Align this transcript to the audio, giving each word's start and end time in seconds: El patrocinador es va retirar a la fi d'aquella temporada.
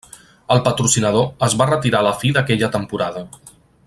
El 0.55 0.61
patrocinador 0.67 1.45
es 1.49 1.57
va 1.61 1.67
retirar 1.73 2.01
a 2.01 2.07
la 2.09 2.15
fi 2.23 2.35
d'aquella 2.39 2.71
temporada. 2.79 3.27